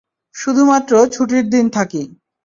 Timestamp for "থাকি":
1.69-2.01